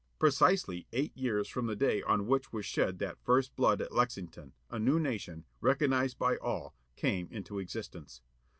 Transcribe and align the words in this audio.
Precisely 0.17 0.87
eight 0.93 1.15
years 1.15 1.47
from 1.47 1.67
the 1.67 1.75
day 1.75 2.01
on 2.01 2.25
which 2.25 2.51
was 2.51 2.65
shed 2.65 2.97
that 2.97 3.19
first 3.21 3.55
blood 3.55 3.79
at 3.79 3.91
Lexington, 3.93 4.51
a 4.71 4.79
new 4.79 4.99
nation, 4.99 5.45
recognized 5.59 6.17
by 6.17 6.37
all, 6.37 6.73
came 6.95 7.27
into 7.31 7.59
existence. 7.59 8.23